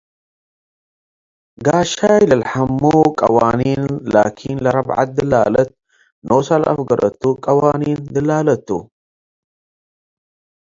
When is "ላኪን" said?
4.13-4.57